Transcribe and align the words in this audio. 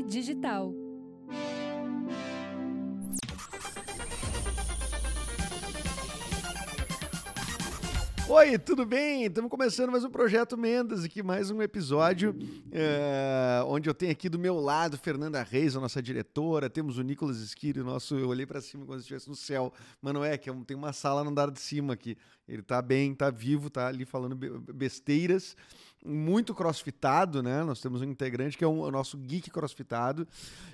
Digital. 0.00 0.72
Oi, 8.28 8.58
tudo 8.58 8.86
bem? 8.86 9.24
Estamos 9.26 9.50
começando 9.50 9.90
mais 9.90 10.04
um 10.04 10.10
Projeto 10.10 10.56
Mendes 10.56 11.04
aqui, 11.04 11.22
mais 11.22 11.50
um 11.50 11.60
episódio 11.60 12.34
é, 12.70 13.62
onde 13.66 13.90
eu 13.90 13.92
tenho 13.92 14.10
aqui 14.10 14.26
do 14.30 14.38
meu 14.38 14.58
lado 14.58 14.96
Fernanda 14.96 15.42
Reis, 15.42 15.76
a 15.76 15.80
nossa 15.80 16.00
diretora, 16.00 16.70
temos 16.70 16.96
o 16.96 17.02
Nicolas 17.02 17.36
Esquire, 17.40 17.80
nosso, 17.80 18.16
eu 18.16 18.28
olhei 18.28 18.46
para 18.46 18.62
cima 18.62 18.86
quando 18.86 19.00
estivesse 19.00 19.28
no 19.28 19.36
céu, 19.36 19.70
mas 20.00 20.14
não 20.14 20.24
é, 20.24 20.38
que 20.38 20.48
é 20.48 20.54
tem 20.66 20.74
uma 20.74 20.94
sala 20.94 21.22
no 21.22 21.28
andar 21.28 21.50
de 21.50 21.60
cima 21.60 21.92
aqui, 21.92 22.16
ele 22.48 22.62
tá 22.62 22.80
bem, 22.80 23.14
tá 23.14 23.28
vivo, 23.28 23.68
tá 23.68 23.88
ali 23.88 24.06
falando 24.06 24.34
besteiras, 24.72 25.54
muito 26.04 26.54
crossfitado, 26.54 27.42
né? 27.42 27.62
Nós 27.62 27.80
temos 27.80 28.02
um 28.02 28.04
integrante 28.04 28.58
que 28.58 28.64
é 28.64 28.68
um, 28.68 28.80
o 28.80 28.90
nosso 28.90 29.16
geek 29.16 29.50
crossfitado. 29.50 30.26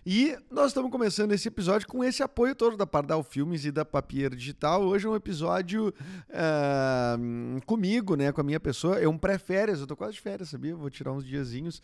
E 0.04 0.36
nós 0.50 0.68
estamos 0.68 0.90
começando 0.90 1.32
esse 1.32 1.48
episódio 1.48 1.86
com 1.86 2.02
esse 2.02 2.22
apoio 2.22 2.54
todo 2.54 2.76
da 2.76 2.86
Pardal 2.86 3.22
Filmes 3.22 3.64
e 3.64 3.70
da 3.70 3.84
Papier 3.84 4.34
Digital. 4.34 4.82
Hoje 4.82 5.06
é 5.06 5.10
um 5.10 5.16
episódio 5.16 5.88
uh, 6.30 7.66
comigo, 7.66 8.16
né? 8.16 8.32
Com 8.32 8.40
a 8.40 8.44
minha 8.44 8.60
pessoa. 8.60 8.98
É 8.98 9.08
um 9.08 9.18
pré-férias, 9.18 9.80
eu 9.80 9.86
tô 9.86 9.96
quase 9.96 10.14
de 10.14 10.20
férias, 10.20 10.48
sabia? 10.48 10.74
Vou 10.74 10.90
tirar 10.90 11.12
uns 11.12 11.24
diazinhos 11.24 11.82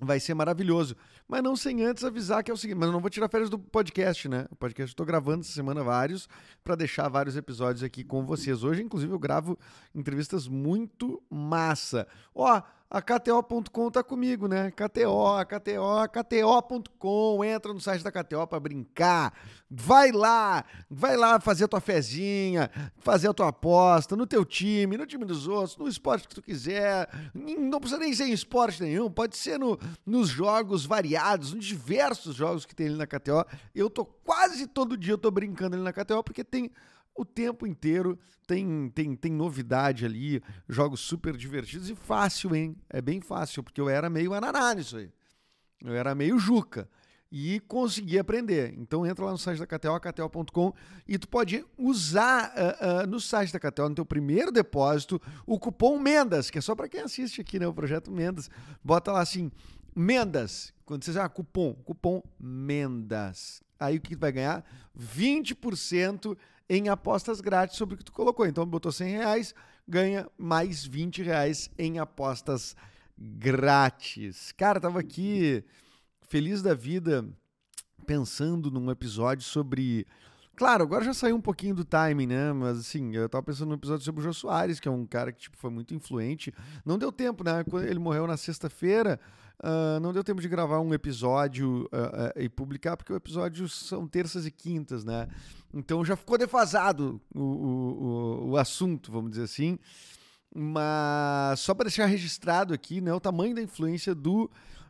vai 0.00 0.20
ser 0.20 0.34
maravilhoso. 0.34 0.96
Mas 1.26 1.42
não 1.42 1.56
sem 1.56 1.84
antes 1.84 2.04
avisar 2.04 2.42
que 2.42 2.50
é 2.50 2.54
o 2.54 2.56
seguinte, 2.56 2.78
mas 2.78 2.86
eu 2.86 2.92
não 2.92 3.00
vou 3.00 3.10
tirar 3.10 3.28
férias 3.28 3.50
do 3.50 3.58
podcast, 3.58 4.28
né? 4.28 4.46
O 4.50 4.56
podcast 4.56 4.92
eu 4.92 4.96
tô 4.96 5.04
gravando 5.04 5.40
essa 5.40 5.52
semana 5.52 5.82
vários 5.82 6.28
para 6.62 6.74
deixar 6.74 7.08
vários 7.08 7.36
episódios 7.36 7.82
aqui 7.82 8.04
com 8.04 8.24
vocês. 8.24 8.62
Hoje, 8.62 8.82
inclusive, 8.82 9.12
eu 9.12 9.18
gravo 9.18 9.58
entrevistas 9.94 10.46
muito 10.46 11.22
massa. 11.28 12.06
Ó, 12.34 12.62
a 12.90 13.02
KTO.com 13.02 13.90
tá 13.90 14.02
comigo, 14.02 14.48
né? 14.48 14.70
KTO, 14.70 15.44
KTO, 15.46 16.08
KTO.com. 16.10 17.44
Entra 17.44 17.74
no 17.74 17.80
site 17.80 18.02
da 18.02 18.10
KTO 18.10 18.46
para 18.46 18.58
brincar. 18.58 19.34
Vai 19.70 20.10
lá, 20.10 20.64
vai 20.88 21.14
lá 21.14 21.38
fazer 21.38 21.64
a 21.64 21.68
tua 21.68 21.80
fezinha, 21.80 22.70
fazer 22.96 23.28
a 23.28 23.34
tua 23.34 23.48
aposta 23.48 24.16
no 24.16 24.26
teu 24.26 24.42
time, 24.42 24.96
no 24.96 25.04
time 25.04 25.26
dos 25.26 25.46
outros, 25.46 25.76
no 25.76 25.86
esporte 25.86 26.26
que 26.26 26.34
tu 26.34 26.40
quiser. 26.40 27.10
Não 27.34 27.78
precisa 27.78 28.00
nem 28.00 28.14
ser 28.14 28.24
em 28.24 28.32
esporte 28.32 28.82
nenhum, 28.82 29.10
pode 29.10 29.36
ser 29.36 29.58
no, 29.58 29.78
nos 30.06 30.30
jogos 30.30 30.86
variados, 30.86 31.52
nos 31.52 31.66
diversos 31.66 32.34
jogos 32.34 32.64
que 32.64 32.74
tem 32.74 32.86
ali 32.86 32.96
na 32.96 33.06
KTO. 33.06 33.44
Eu 33.74 33.90
tô 33.90 34.06
quase 34.06 34.66
todo 34.66 34.96
dia 34.96 35.12
eu 35.12 35.18
tô 35.18 35.30
brincando 35.30 35.76
ali 35.76 35.84
na 35.84 35.92
KTO 35.92 36.24
porque 36.24 36.42
tem 36.42 36.70
o 37.18 37.24
tempo 37.24 37.66
inteiro 37.66 38.16
tem, 38.46 38.88
tem, 38.94 39.16
tem 39.16 39.32
novidade 39.32 40.06
ali, 40.06 40.40
jogos 40.68 41.00
super 41.00 41.36
divertidos 41.36 41.90
e 41.90 41.94
fácil, 41.96 42.54
hein? 42.54 42.76
É 42.88 43.02
bem 43.02 43.20
fácil, 43.20 43.62
porque 43.62 43.80
eu 43.80 43.88
era 43.88 44.08
meio 44.08 44.32
ananá 44.32 44.72
nisso 44.72 44.96
aí. 44.96 45.10
Eu 45.84 45.94
era 45.94 46.14
meio 46.14 46.38
juca 46.38 46.88
e 47.30 47.60
consegui 47.60 48.18
aprender. 48.18 48.72
Então 48.78 49.04
entra 49.04 49.24
lá 49.24 49.32
no 49.32 49.38
site 49.38 49.58
da 49.58 49.66
KTO, 49.66 50.00
kto.com 50.00 50.72
e 51.06 51.18
tu 51.18 51.28
pode 51.28 51.64
usar 51.76 52.54
uh, 52.54 53.04
uh, 53.04 53.06
no 53.06 53.20
site 53.20 53.52
da 53.52 53.58
KTO, 53.58 53.88
no 53.88 53.94
teu 53.96 54.06
primeiro 54.06 54.52
depósito, 54.52 55.20
o 55.44 55.58
cupom 55.58 55.98
MENDAS, 55.98 56.50
que 56.50 56.58
é 56.58 56.60
só 56.60 56.74
para 56.74 56.88
quem 56.88 57.00
assiste 57.00 57.40
aqui, 57.40 57.58
né, 57.58 57.66
o 57.66 57.74
projeto 57.74 58.10
MENDAS. 58.10 58.48
Bota 58.82 59.12
lá 59.12 59.20
assim, 59.20 59.50
MENDAS, 59.94 60.72
quando 60.86 61.04
você 61.04 61.18
ah, 61.18 61.28
cupom, 61.28 61.74
cupom 61.84 62.22
MENDAS. 62.38 63.60
Aí 63.78 63.96
o 63.96 64.00
que 64.00 64.16
tu 64.16 64.20
vai 64.20 64.32
ganhar? 64.32 64.64
20% 64.98 66.36
em 66.68 66.88
apostas 66.88 67.40
grátis 67.40 67.76
sobre 67.76 67.94
o 67.94 67.98
que 67.98 68.04
tu 68.04 68.12
colocou. 68.12 68.46
Então, 68.46 68.66
botou 68.66 68.92
100 68.92 69.10
reais, 69.10 69.54
ganha 69.86 70.28
mais 70.36 70.84
20 70.84 71.22
reais 71.22 71.70
em 71.78 71.98
apostas 71.98 72.76
grátis. 73.18 74.52
Cara, 74.52 74.80
tava 74.80 75.00
aqui 75.00 75.64
feliz 76.28 76.62
da 76.62 76.74
vida 76.74 77.26
pensando 78.06 78.70
num 78.70 78.90
episódio 78.90 79.44
sobre. 79.44 80.06
Claro, 80.58 80.82
agora 80.82 81.04
já 81.04 81.14
saiu 81.14 81.36
um 81.36 81.40
pouquinho 81.40 81.72
do 81.72 81.84
timing, 81.84 82.26
né? 82.26 82.52
Mas 82.52 82.80
assim, 82.80 83.14
eu 83.14 83.28
tava 83.28 83.44
pensando 83.44 83.68
num 83.68 83.76
episódio 83.76 84.04
sobre 84.04 84.20
o 84.20 84.24
Jô 84.24 84.32
Soares, 84.32 84.80
que 84.80 84.88
é 84.88 84.90
um 84.90 85.06
cara 85.06 85.30
que 85.30 85.42
tipo, 85.42 85.56
foi 85.56 85.70
muito 85.70 85.94
influente. 85.94 86.52
Não 86.84 86.98
deu 86.98 87.12
tempo, 87.12 87.44
né? 87.44 87.64
Ele 87.88 88.00
morreu 88.00 88.26
na 88.26 88.36
sexta-feira, 88.36 89.20
Uh, 89.60 89.98
não 89.98 90.12
deu 90.12 90.22
tempo 90.22 90.40
de 90.40 90.48
gravar 90.48 90.78
um 90.78 90.94
episódio 90.94 91.88
uh, 91.92 92.38
uh, 92.38 92.40
e 92.40 92.48
publicar, 92.48 92.96
porque 92.96 93.12
o 93.12 93.16
episódio 93.16 93.68
são 93.68 94.06
terças 94.06 94.46
e 94.46 94.52
quintas, 94.52 95.04
né? 95.04 95.26
Então 95.74 96.04
já 96.04 96.14
ficou 96.14 96.38
defasado 96.38 97.20
o, 97.34 97.40
o, 97.40 98.50
o 98.50 98.56
assunto, 98.56 99.10
vamos 99.10 99.30
dizer 99.30 99.42
assim. 99.42 99.76
Mas 100.54 101.58
só 101.58 101.74
para 101.74 101.86
deixar 101.86 102.06
registrado 102.06 102.72
aqui 102.72 103.00
né, 103.00 103.12
o 103.12 103.18
tamanho 103.18 103.52
da 103.52 103.60
influência 103.60 104.14
do 104.14 104.48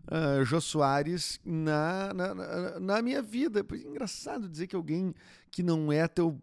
uh, 0.09 0.45
Jô 0.45 0.61
Soares 0.61 1.41
na, 1.45 2.13
na, 2.13 2.35
na, 2.35 2.81
na, 2.81 3.03
minha 3.03 3.23
vida. 3.23 3.61
É 3.61 3.77
engraçado 3.77 4.49
dizer 4.49 4.67
que 4.67 4.77
alguém 4.77 5.15
que 5.51 5.63
não 5.63 5.93
é 5.93 6.07
teu 6.07 6.39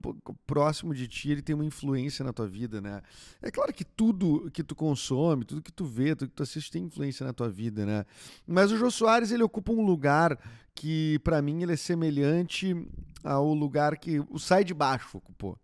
próximo 0.47 0.93
de 0.93 1.07
ti, 1.07 1.31
ele 1.31 1.41
tem 1.41 1.53
uma 1.53 1.65
influência 1.65 2.23
na 2.25 2.33
tua 2.33 2.47
vida, 2.47 2.81
né? 2.81 3.01
É 3.41 3.51
claro 3.51 3.71
que 3.73 3.83
tudo 3.83 4.49
que 4.51 4.63
tu 4.63 4.75
consome, 4.75 5.45
tudo 5.45 5.61
que 5.61 5.71
tu 5.71 5.85
vê, 5.85 6.15
tudo 6.15 6.29
que 6.29 6.35
tu 6.35 6.43
assiste 6.43 6.71
tem 6.71 6.83
influência 6.83 7.25
na 7.25 7.33
tua 7.33 7.49
vida, 7.49 7.85
né? 7.85 8.05
Mas 8.47 8.71
o 8.71 8.77
Jô 8.77 8.89
Soares, 8.89 9.31
ele 9.31 9.43
ocupa 9.43 9.71
um 9.71 9.85
lugar 9.85 10.37
que, 10.73 11.19
para 11.19 11.41
mim, 11.41 11.61
ele 11.61 11.73
é 11.73 11.77
semelhante 11.77 12.75
ao 13.23 13.53
lugar 13.53 13.97
que 13.97 14.19
o 14.29 14.39
Sai 14.39 14.63
de 14.63 14.73
Baixo 14.73 15.17
ocupou 15.17 15.57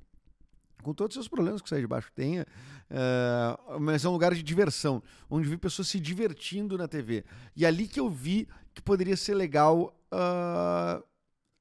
com 0.82 0.94
todos 0.94 1.16
os 1.16 1.24
seus 1.24 1.28
problemas 1.28 1.62
que 1.62 1.70
Sai 1.70 1.82
de 1.82 1.88
Baixo 1.88 2.12
tenha, 2.14 2.46
uh, 2.90 3.80
mas 3.80 4.04
é 4.04 4.10
um 4.10 4.12
lugar 4.12 4.34
de 4.34 4.44
diversão, 4.44 5.02
onde 5.30 5.48
vi 5.48 5.58
pessoas 5.58 5.88
se 5.88 6.00
divertindo 6.00 6.78
na 6.78 6.88
TV. 6.88 7.24
E 7.56 7.66
ali 7.66 7.88
que 7.88 8.00
eu 8.00 8.10
vi 8.10 8.48
que 8.74 8.82
poderia 8.82 9.16
ser 9.16 9.36
legal, 9.36 9.96
uh, 10.14 11.04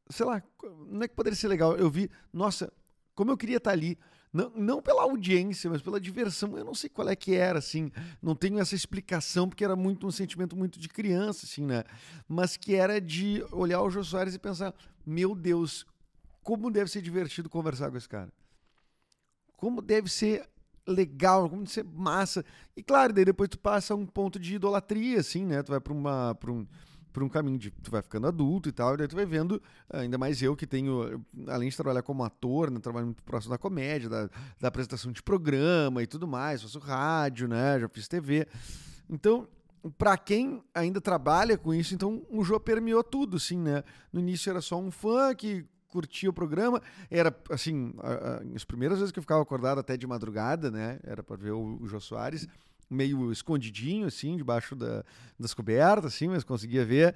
sei 0.09 0.27
lá, 0.27 0.43
não 0.89 1.03
é 1.03 1.09
que 1.09 1.15
poderia 1.15 1.37
ser 1.37 1.49
legal, 1.49 1.77
eu 1.77 1.91
vi, 1.91 2.11
nossa, 2.33 2.73
como 3.15 3.31
eu 3.31 3.37
queria 3.37 3.59
estar 3.59 3.73
ali, 3.73 3.99
não, 4.33 4.51
não 4.55 4.83
pela 4.83 5.03
audiência, 5.03 5.69
mas 5.69 5.83
pela 5.83 6.01
diversão. 6.01 6.57
Eu 6.57 6.65
não 6.65 6.75
sei 6.75 6.89
qual 6.89 7.09
é 7.09 7.17
que 7.17 7.35
era, 7.35 7.59
assim. 7.59 7.91
Não 8.23 8.35
tenho 8.35 8.61
essa 8.61 8.75
explicação, 8.75 9.49
porque 9.49 9.65
era 9.65 9.75
muito 9.75 10.07
um 10.07 10.11
sentimento 10.11 10.57
muito 10.57 10.79
de 10.79 10.89
criança, 10.89 11.47
assim, 11.47 11.65
né? 11.67 11.83
Mas 12.29 12.57
que 12.57 12.75
era 12.75 13.01
de 13.01 13.45
olhar 13.51 13.83
o 13.83 13.91
Jô 13.91 14.05
Soares 14.05 14.35
e 14.35 14.39
pensar: 14.39 14.73
meu 15.05 15.35
Deus, 15.35 15.85
como 16.43 16.71
deve 16.71 16.91
ser 16.91 17.03
divertido 17.03 17.51
conversar 17.51 17.91
com 17.91 17.97
esse 17.97 18.09
cara 18.09 18.33
como 19.61 19.83
deve 19.83 20.11
ser 20.11 20.49
legal, 20.87 21.49
como 21.49 21.63
deve 21.63 21.73
ser 21.73 21.85
massa. 21.85 22.45
E 22.75 22.83
claro, 22.83 23.13
daí 23.13 23.25
depois 23.25 23.51
tu 23.51 23.59
passa 23.59 23.95
um 23.95 24.07
ponto 24.07 24.39
de 24.39 24.55
idolatria, 24.55 25.21
assim, 25.21 25.45
né? 25.45 25.63
Tu 25.63 25.71
vai 25.71 25.81
para 25.81 25.93
uma 25.93 26.35
para 26.35 26.51
um 26.51 26.67
um 27.19 27.29
caminho 27.29 27.59
de 27.59 27.71
tu 27.71 27.91
vai 27.91 28.01
ficando 28.01 28.29
adulto 28.29 28.69
e 28.69 28.73
tal, 28.73 28.95
e 28.95 28.97
daí 28.99 29.09
tu 29.09 29.17
vai 29.17 29.27
vendo, 29.27 29.61
ainda 29.93 30.17
mais 30.17 30.41
eu 30.41 30.55
que 30.55 30.67
tenho, 30.67 31.23
além 31.49 31.69
de 31.69 31.77
trabalhar 31.77 32.03
como 32.03 32.23
ator, 32.23 32.71
né, 32.71 32.79
trabalho 32.79 33.07
muito 33.07 33.23
próximo 33.25 33.51
da 33.51 33.59
comédia, 33.59 34.09
da, 34.09 34.31
da 34.61 34.69
apresentação 34.69 35.11
de 35.11 35.21
programa 35.21 36.05
e 36.05 36.07
tudo 36.07 36.27
mais, 36.29 36.63
faço 36.63 36.79
rádio, 36.79 37.49
né, 37.49 37.81
já 37.81 37.89
fiz 37.89 38.07
TV. 38.07 38.47
Então, 39.09 39.49
para 39.99 40.17
quem 40.17 40.63
ainda 40.75 41.01
trabalha 41.01 41.59
com 41.59 41.75
isso, 41.75 41.95
então 41.95 42.23
o 42.31 42.45
Jô 42.45 42.61
permeou 42.61 43.03
tudo, 43.03 43.39
assim, 43.39 43.59
né? 43.59 43.83
No 44.13 44.21
início 44.21 44.51
era 44.51 44.61
só 44.61 44.79
um 44.79 44.91
fã 44.91 45.35
que 45.35 45.67
curtia 45.91 46.31
o 46.31 46.33
programa. 46.33 46.81
Era, 47.11 47.35
assim, 47.51 47.93
as 48.55 48.65
primeiras 48.65 48.99
vezes 48.99 49.13
que 49.13 49.19
eu 49.19 49.23
ficava 49.23 49.43
acordado 49.43 49.79
até 49.79 49.97
de 49.97 50.07
madrugada, 50.07 50.71
né? 50.71 50.99
Era 51.03 51.23
para 51.23 51.37
ver 51.37 51.53
o, 51.53 51.79
o 51.81 51.87
Jô 51.87 52.01
Soares 52.01 52.49
meio 52.91 53.31
escondidinho, 53.31 54.09
assim, 54.09 54.37
debaixo 54.37 54.75
da, 54.75 55.05
das 55.39 55.55
cobertas, 55.55 56.13
assim, 56.13 56.27
mas 56.29 56.43
conseguia 56.43 56.85
ver. 56.85 57.15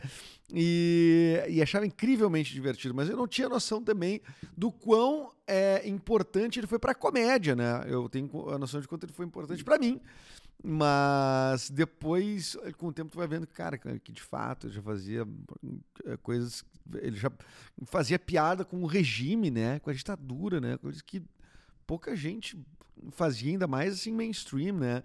E, 0.52 1.42
e, 1.48 1.60
achava 1.60 1.84
incrivelmente 1.84 2.52
divertido. 2.52 2.94
Mas 2.94 3.10
eu 3.10 3.16
não 3.16 3.26
tinha 3.26 3.48
noção 3.48 3.82
também 3.82 4.22
do 4.56 4.70
quão 4.70 5.32
é, 5.46 5.86
importante 5.88 6.60
ele 6.60 6.68
foi 6.68 6.78
para 6.78 6.92
a 6.92 6.94
comédia, 6.94 7.56
né? 7.56 7.84
Eu 7.88 8.08
tenho 8.08 8.30
a 8.50 8.58
noção 8.58 8.80
de 8.80 8.86
quanto 8.86 9.04
ele 9.04 9.12
foi 9.12 9.26
importante 9.26 9.64
para 9.64 9.76
mim. 9.76 10.00
Mas 10.66 11.68
depois, 11.68 12.56
com 12.78 12.86
o 12.86 12.92
tempo, 12.92 13.10
tu 13.10 13.18
vai 13.18 13.28
vendo, 13.28 13.46
cara, 13.46 13.76
que 13.76 14.10
de 14.10 14.22
fato 14.22 14.70
já 14.70 14.80
fazia 14.80 15.28
eh, 16.06 16.16
coisas. 16.22 16.64
Ele 17.02 17.18
já 17.18 17.30
fazia 17.84 18.18
piada 18.18 18.64
com 18.64 18.82
o 18.82 18.86
regime, 18.86 19.50
né? 19.50 19.78
Com 19.80 19.90
a 19.90 19.92
ditadura, 19.92 20.62
né? 20.62 20.78
Coisas 20.78 21.02
que 21.02 21.22
pouca 21.86 22.16
gente 22.16 22.58
fazia, 23.10 23.52
ainda 23.52 23.66
mais 23.66 23.92
assim, 23.92 24.10
mainstream, 24.10 24.78
né? 24.78 25.02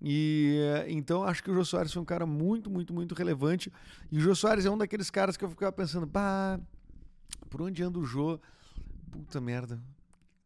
E 0.00 0.58
então 0.88 1.22
acho 1.22 1.42
que 1.42 1.50
o 1.50 1.54
Jô 1.54 1.66
Soares 1.66 1.92
foi 1.92 2.00
um 2.00 2.06
cara 2.06 2.24
muito, 2.24 2.70
muito, 2.70 2.94
muito 2.94 3.14
relevante. 3.14 3.70
E 4.10 4.16
o 4.16 4.20
Jô 4.22 4.34
Soares 4.34 4.64
é 4.64 4.70
um 4.70 4.78
daqueles 4.78 5.10
caras 5.10 5.36
que 5.36 5.44
eu 5.44 5.50
ficava 5.50 5.70
pensando, 5.70 6.06
bah, 6.06 6.58
por 7.50 7.60
onde 7.60 7.82
anda 7.82 7.98
o 7.98 8.06
Jô? 8.06 8.40
Puta 9.10 9.38
merda, 9.38 9.78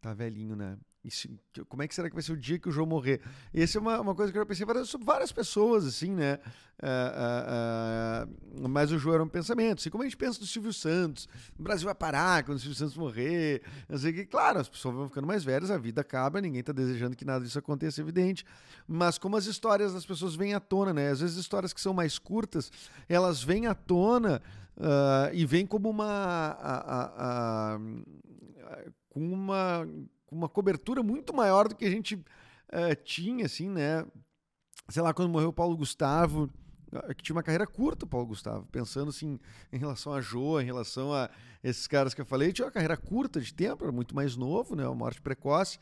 tá 0.01 0.13
velhinho, 0.13 0.57
né? 0.57 0.77
Isso, 1.05 1.29
como 1.69 1.83
é 1.83 1.89
que 1.89 1.95
será 1.95 2.09
que 2.09 2.15
vai 2.15 2.23
ser 2.23 2.33
o 2.33 2.37
dia 2.37 2.59
que 2.59 2.69
o 2.69 2.73
João 2.73 2.87
morrer? 2.87 3.21
Essa 3.55 3.79
é 3.79 3.81
uma, 3.81 4.01
uma 4.01 4.15
coisa 4.17 4.33
que 4.33 4.39
eu 4.39 4.45
pensei 4.45 4.67
várias, 4.67 4.89
sobre 4.89 5.07
várias 5.07 5.31
pessoas, 5.31 5.87
assim, 5.87 6.11
né? 6.11 6.41
Uh, 6.83 8.27
uh, 8.27 8.65
uh, 8.65 8.69
Mas 8.69 8.91
o 8.91 8.99
Jô 8.99 9.15
era 9.15 9.23
um 9.23 9.29
pensamento. 9.29 9.79
Assim 9.79 9.91
como 9.91 10.03
a 10.03 10.07
gente 10.07 10.17
pensa 10.17 10.41
do 10.41 10.47
Silvio 10.47 10.73
Santos, 10.73 11.29
o 11.57 11.63
Brasil 11.63 11.87
vai 11.87 11.95
parar 11.95 12.43
quando 12.43 12.59
o 12.59 12.61
Silvio 12.61 12.77
Santos 12.77 12.97
morrer. 12.97 13.63
O 13.89 13.99
que. 13.99 14.27
Claro, 14.27 14.59
as 14.59 14.69
pessoas 14.69 14.95
vão 14.97 15.09
ficando 15.09 15.27
mais 15.27 15.45
velhas, 15.45 15.71
a 15.71 15.79
vida 15.79 16.01
acaba, 16.01 16.41
ninguém 16.41 16.61
está 16.61 16.73
desejando 16.73 17.17
que 17.17 17.25
nada 17.25 17.45
disso 17.45 17.59
aconteça, 17.59 18.01
evidente. 18.01 18.45
Mas 18.87 19.19
como 19.19 19.37
as 19.37 19.47
histórias 19.47 19.95
das 19.95 20.05
pessoas 20.05 20.35
vêm 20.35 20.55
à 20.55 20.61
tona, 20.61 20.93
né? 20.93 21.11
Às 21.11 21.21
vezes 21.21 21.37
histórias 21.37 21.73
que 21.73 21.81
são 21.81 21.95
mais 21.95 22.19
curtas, 22.19 22.73
elas 23.09 23.41
vêm 23.43 23.69
à 23.69 23.75
tona 23.75 24.43
e 25.33 25.47
vêm 25.47 25.65
como 25.65 25.89
uma. 25.89 26.07
A, 26.07 26.75
a, 26.77 27.75
a, 27.75 27.81
com 29.09 29.33
uma, 29.33 29.89
uma 30.31 30.49
cobertura 30.49 31.03
muito 31.03 31.35
maior 31.35 31.69
do 31.69 31.75
que 31.75 31.85
a 31.85 31.91
gente 31.91 32.15
uh, 32.15 32.95
tinha, 33.05 33.47
assim, 33.47 33.69
né? 33.69 34.05
Sei 34.89 35.03
lá, 35.03 35.13
quando 35.13 35.31
morreu 35.31 35.49
o 35.49 35.53
Paulo 35.53 35.77
Gustavo 35.77 36.51
ah, 36.93 37.13
que 37.13 37.23
tinha 37.23 37.37
uma 37.37 37.43
carreira 37.43 37.67
curta, 37.67 38.07
Paulo 38.07 38.27
Gustavo, 38.27 38.67
pensando 38.73 39.11
assim 39.11 39.39
em 39.73 39.79
relação 39.79 40.13
a 40.13 40.21
Jô, 40.21 40.61
em 40.61 40.65
relação 40.65 41.13
a 41.13 41.29
esses 41.63 41.87
caras 41.87 42.15
que 42.15 42.21
eu 42.21 42.27
falei, 42.27 42.53
tinha 42.53 42.65
uma 42.65 42.73
carreira 42.73 42.97
curta 42.97 43.41
de 43.41 43.53
tempo, 43.53 43.85
era 43.85 43.93
muito 43.93 44.15
mais 44.15 44.37
novo, 44.37 44.75
né, 44.75 44.87
uma 44.87 44.95
morte 44.95 45.21
precoce. 45.21 45.79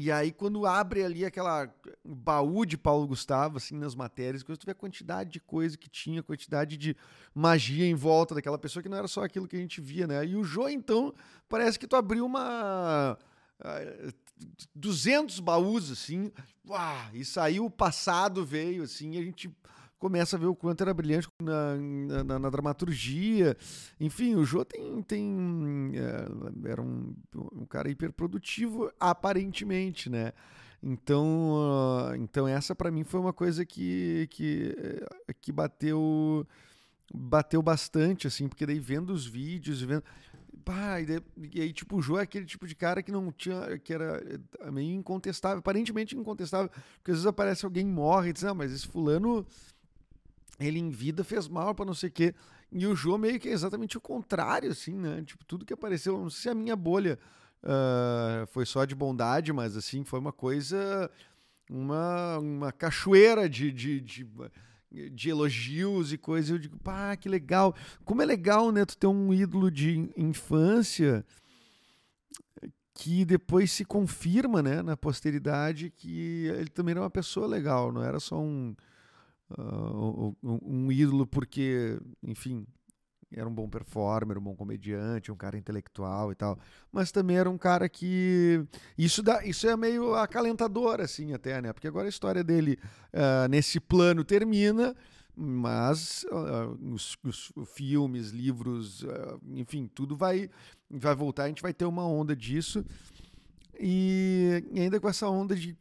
E 0.00 0.12
aí 0.12 0.30
quando 0.30 0.64
abre 0.64 1.02
ali 1.02 1.24
aquela 1.24 1.68
baú 2.04 2.64
de 2.64 2.78
Paulo 2.78 3.04
Gustavo 3.04 3.56
assim 3.56 3.76
nas 3.76 3.96
matérias, 3.96 4.44
tu 4.44 4.64
vê 4.64 4.70
a 4.70 4.74
quantidade 4.74 5.28
de 5.28 5.40
coisa 5.40 5.76
que 5.76 5.90
tinha, 5.90 6.20
a 6.20 6.22
quantidade 6.22 6.76
de 6.76 6.96
magia 7.34 7.84
em 7.84 7.96
volta 7.96 8.32
daquela 8.32 8.56
pessoa 8.56 8.80
que 8.80 8.88
não 8.88 8.96
era 8.96 9.08
só 9.08 9.24
aquilo 9.24 9.48
que 9.48 9.56
a 9.56 9.58
gente 9.58 9.80
via, 9.80 10.06
né? 10.06 10.24
E 10.24 10.36
o 10.36 10.44
Jô 10.44 10.68
então, 10.68 11.12
parece 11.48 11.80
que 11.80 11.86
tu 11.88 11.96
abriu 11.96 12.24
uma 12.24 13.18
200 14.72 15.40
baús, 15.40 15.90
assim, 15.90 16.30
uau, 16.64 17.10
e 17.12 17.24
saiu 17.24 17.64
o 17.64 17.70
passado, 17.70 18.44
veio, 18.44 18.84
assim, 18.84 19.18
a 19.18 19.22
gente 19.22 19.50
começa 19.98 20.36
a 20.36 20.38
ver 20.38 20.46
o 20.46 20.54
quanto 20.54 20.82
era 20.82 20.94
brilhante 20.94 21.28
na, 21.42 22.24
na, 22.24 22.38
na 22.38 22.50
dramaturgia. 22.50 23.56
Enfim, 23.98 24.34
o 24.34 24.44
Jô 24.44 24.64
tem. 24.64 25.02
tem 25.02 25.92
é, 25.94 26.70
era 26.70 26.82
um, 26.82 27.14
um 27.34 27.66
cara 27.66 27.90
hiperprodutivo, 27.90 28.90
aparentemente, 28.98 30.08
né? 30.08 30.32
Então, 30.82 31.52
uh, 31.52 32.14
então 32.14 32.46
essa 32.46 32.74
para 32.74 32.90
mim 32.90 33.02
foi 33.02 33.18
uma 33.18 33.32
coisa 33.32 33.64
que, 33.64 34.28
que, 34.30 34.76
que 35.40 35.50
bateu 35.50 36.46
bateu 37.12 37.62
bastante, 37.62 38.26
assim, 38.26 38.48
porque 38.48 38.66
daí 38.66 38.78
vendo 38.78 39.10
os 39.10 39.26
vídeos, 39.26 39.80
vendo. 39.80 40.04
Pá, 40.64 41.00
e, 41.00 41.06
e 41.54 41.60
aí, 41.62 41.72
tipo, 41.72 41.96
o 41.96 42.02
Jô 42.02 42.18
é 42.18 42.22
aquele 42.22 42.44
tipo 42.44 42.66
de 42.66 42.74
cara 42.74 43.02
que 43.02 43.10
não 43.10 43.32
tinha. 43.32 43.78
que 43.78 43.92
era 43.92 44.22
eh, 44.60 44.70
meio 44.70 44.94
incontestável, 44.94 45.58
aparentemente 45.58 46.16
incontestável. 46.16 46.68
Porque 46.96 47.10
às 47.10 47.18
vezes 47.18 47.26
aparece 47.26 47.64
alguém 47.64 47.86
morre 47.86 48.30
e 48.30 48.32
diz, 48.32 48.42
não, 48.42 48.54
mas 48.54 48.72
esse 48.72 48.86
fulano, 48.86 49.46
ele 50.58 50.78
em 50.78 50.90
vida 50.90 51.22
fez 51.22 51.48
mal 51.48 51.74
para 51.74 51.84
não 51.84 51.94
sei 51.94 52.08
o 52.08 52.12
quê. 52.12 52.34
E 52.70 52.86
o 52.86 52.94
Jô 52.94 53.16
meio 53.16 53.38
que 53.40 53.48
é 53.48 53.52
exatamente 53.52 53.96
o 53.96 54.00
contrário, 54.00 54.70
assim, 54.70 54.94
né? 54.94 55.22
Tipo, 55.24 55.44
tudo 55.44 55.64
que 55.64 55.72
apareceu, 55.72 56.18
não 56.18 56.28
sei 56.28 56.42
se 56.42 56.48
a 56.50 56.54
minha 56.54 56.76
bolha 56.76 57.18
uh, 57.62 58.46
foi 58.48 58.66
só 58.66 58.84
de 58.84 58.94
bondade, 58.94 59.52
mas 59.52 59.76
assim, 59.76 60.04
foi 60.04 60.18
uma 60.18 60.32
coisa. 60.32 61.10
Uma, 61.70 62.38
uma 62.38 62.72
cachoeira 62.72 63.46
de, 63.46 63.70
de, 63.70 64.00
de 64.00 64.26
de 64.90 65.28
elogios 65.28 66.12
e 66.12 66.18
coisas, 66.18 66.50
eu 66.50 66.58
digo, 66.58 66.78
pá, 66.78 67.14
que 67.14 67.28
legal. 67.28 67.74
Como 68.04 68.22
é 68.22 68.24
legal, 68.24 68.72
né, 68.72 68.84
tu 68.84 68.96
ter 68.96 69.06
um 69.06 69.32
ídolo 69.34 69.70
de 69.70 70.10
infância 70.16 71.24
que 72.94 73.24
depois 73.24 73.70
se 73.70 73.84
confirma, 73.84 74.62
né, 74.62 74.82
na 74.82 74.96
posteridade 74.96 75.90
que 75.90 76.46
ele 76.46 76.68
também 76.68 76.92
era 76.92 77.02
uma 77.02 77.10
pessoa 77.10 77.46
legal, 77.46 77.92
não 77.92 78.02
era 78.02 78.18
só 78.18 78.40
um, 78.40 78.74
uh, 79.56 80.36
um, 80.42 80.90
ídolo 80.92 81.26
porque, 81.26 81.98
enfim, 82.22 82.66
era 83.32 83.48
um 83.48 83.54
bom 83.54 83.68
performer, 83.68 84.38
um 84.38 84.42
bom 84.42 84.56
comediante, 84.56 85.30
um 85.30 85.36
cara 85.36 85.56
intelectual 85.58 86.32
e 86.32 86.34
tal. 86.34 86.58
Mas 86.90 87.12
também 87.12 87.36
era 87.36 87.48
um 87.48 87.58
cara 87.58 87.88
que. 87.88 88.64
Isso, 88.96 89.22
dá, 89.22 89.44
isso 89.44 89.68
é 89.68 89.76
meio 89.76 90.14
acalentador, 90.14 91.00
assim, 91.00 91.32
até, 91.32 91.60
né? 91.60 91.72
Porque 91.72 91.88
agora 91.88 92.06
a 92.06 92.08
história 92.08 92.42
dele 92.42 92.78
uh, 93.12 93.48
nesse 93.48 93.78
plano 93.80 94.24
termina, 94.24 94.96
mas 95.36 96.24
uh, 96.24 96.94
os, 96.94 97.16
os, 97.22 97.52
filmes, 97.66 98.30
livros, 98.30 99.02
uh, 99.02 99.40
enfim, 99.52 99.90
tudo 99.94 100.16
vai, 100.16 100.48
vai 100.90 101.14
voltar. 101.14 101.44
A 101.44 101.48
gente 101.48 101.62
vai 101.62 101.74
ter 101.74 101.84
uma 101.84 102.06
onda 102.06 102.34
disso. 102.34 102.84
E 103.80 104.64
ainda 104.74 104.98
com 104.98 105.08
essa 105.08 105.28
onda 105.28 105.54
de 105.54 105.76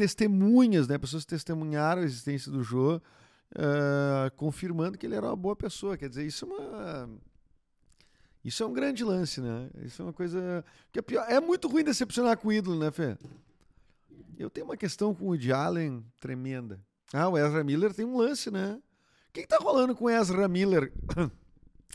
testemunhas, 0.00 0.88
né? 0.88 0.96
Pessoas 0.96 1.26
testemunharam 1.26 2.00
a 2.00 2.04
existência 2.06 2.50
do 2.50 2.62
Jô 2.62 2.96
uh, 2.96 4.30
confirmando 4.34 4.96
que 4.96 5.04
ele 5.04 5.14
era 5.14 5.26
uma 5.26 5.36
boa 5.36 5.54
pessoa. 5.54 5.94
Quer 5.94 6.08
dizer, 6.08 6.24
isso 6.24 6.46
é 6.46 6.48
uma. 6.48 7.10
Isso 8.42 8.62
é 8.62 8.66
um 8.66 8.72
grande 8.72 9.04
lance, 9.04 9.42
né? 9.42 9.68
Isso 9.84 10.00
é 10.00 10.04
uma 10.06 10.12
coisa. 10.14 10.64
Que 10.90 11.00
é, 11.00 11.02
pior... 11.02 11.26
é 11.28 11.38
muito 11.38 11.68
ruim 11.68 11.84
decepcionar 11.84 12.38
com 12.38 12.48
o 12.48 12.52
ídolo, 12.52 12.78
né, 12.78 12.90
Fê? 12.90 13.18
Eu 14.38 14.48
tenho 14.48 14.64
uma 14.64 14.76
questão 14.76 15.14
com 15.14 15.26
o 15.26 15.28
Woody 15.28 15.52
Allen 15.52 16.02
tremenda. 16.18 16.80
Ah, 17.12 17.28
o 17.28 17.36
Ezra 17.36 17.62
Miller 17.62 17.92
tem 17.92 18.06
um 18.06 18.16
lance, 18.16 18.50
né? 18.50 18.80
O 19.28 19.32
que, 19.34 19.42
que 19.42 19.48
tá 19.48 19.58
rolando 19.58 19.94
com 19.94 20.06
o 20.06 20.10
Ezra 20.10 20.48
Miller? 20.48 20.90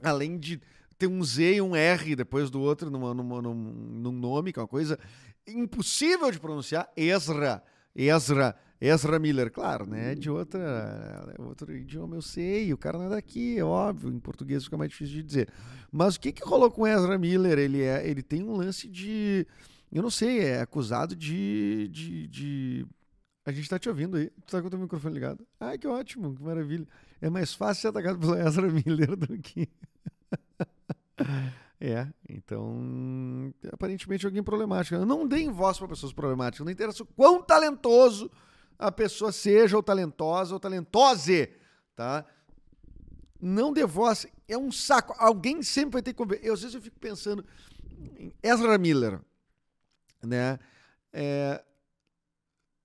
Além 0.04 0.38
de 0.38 0.62
ter 1.00 1.08
um 1.08 1.24
Z 1.24 1.56
e 1.56 1.62
um 1.62 1.76
R 1.76 2.16
depois 2.16 2.52
do 2.52 2.62
outro 2.62 2.92
numa, 2.92 3.16
numa, 3.16 3.42
num, 3.42 3.56
num 3.56 4.12
nome, 4.12 4.54
que 4.54 4.60
é 4.60 4.62
uma 4.62 4.68
coisa 4.68 5.00
impossível 5.48 6.30
de 6.30 6.40
pronunciar. 6.40 6.88
Ezra. 6.96 7.64
Ezra. 7.96 8.56
Ezra 8.80 9.18
Miller, 9.18 9.50
claro, 9.52 9.86
né? 9.86 10.14
De 10.16 10.30
outra, 10.30 11.34
outro 11.40 11.74
idioma 11.74 12.16
eu 12.18 12.22
sei, 12.22 12.74
o 12.74 12.78
cara 12.78 12.98
não 12.98 13.06
é 13.06 13.10
daqui, 13.10 13.58
é 13.58 13.64
óbvio, 13.64 14.12
em 14.12 14.20
português 14.20 14.66
fica 14.66 14.78
mais 14.78 14.92
difícil 14.92 15.16
de 15.16 15.24
dizer. 15.24 15.50
Mas 15.92 16.16
o 16.16 16.20
que, 16.20 16.34
que 16.34 16.44
rolou 16.44 16.70
com 16.70 16.86
Ezra 16.86 17.18
Miller? 17.18 17.58
Ele, 17.58 17.82
é, 17.82 18.08
ele 18.08 18.22
tem 18.22 18.44
um 18.44 18.56
lance 18.56 18.88
de. 18.88 19.48
Eu 19.92 20.04
não 20.04 20.10
sei, 20.10 20.40
é 20.40 20.62
acusado 20.62 21.16
de. 21.16 21.88
de, 21.88 22.28
de... 22.28 22.86
A 23.46 23.52
gente 23.52 23.70
tá 23.70 23.80
te 23.80 23.88
ouvindo 23.88 24.18
aí. 24.18 24.30
Tu 24.46 24.52
tá 24.52 24.62
com 24.62 24.68
o 24.68 24.70
teu 24.70 24.80
microfone 24.80 25.14
ligado? 25.14 25.48
Ai, 25.60 25.78
que 25.78 25.88
ótimo, 25.88 26.36
que 26.36 26.44
maravilha. 26.44 26.86
É 27.22 27.30
mais 27.30 27.54
fácil 27.54 27.82
ser 27.84 27.88
atacado 27.88 28.20
pelo 28.20 28.36
Ezra 28.46 28.70
Miller 28.70 29.16
do 29.16 29.38
que. 29.38 29.70
É, 31.80 32.08
então, 32.30 33.54
aparentemente 33.72 34.26
alguém 34.26 34.42
problemático. 34.42 35.06
Não 35.06 35.28
deem 35.28 35.52
voz 35.52 35.78
para 35.78 35.88
pessoas 35.88 36.14
problemáticas, 36.14 36.66
não 36.66 36.72
interessa 36.72 37.04
o 37.04 37.06
quão 37.06 37.42
talentoso 37.42 38.32
a 38.80 38.92
pessoa 38.92 39.32
seja 39.32 39.76
ou 39.76 39.84
talentosa 39.84 40.54
ou 40.54 40.60
talentose, 40.60 41.50
tá? 41.96 42.26
Não 43.42 43.74
dê 43.74 43.86
voz, 43.86 44.26
é 44.48 44.58
um 44.58 44.72
saco. 44.72 45.14
Alguém 45.18 45.62
sempre 45.62 45.94
vai 45.94 46.02
ter 46.02 46.14
que 46.14 46.18
conver. 46.18 46.40
Eu, 46.42 46.54
às 46.54 46.62
vezes 46.62 46.76
eu 46.76 46.82
fico 46.82 47.00
pensando 47.00 47.46
em 48.18 48.34
Ezra 48.42 48.78
Miller, 48.78 49.20
né? 50.24 50.58
É, 51.12 51.64